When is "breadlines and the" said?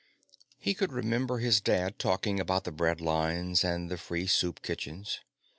2.71-3.99